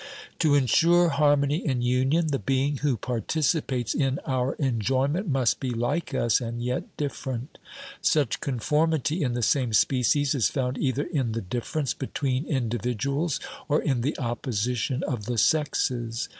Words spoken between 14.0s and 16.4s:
the opposition of the sexes.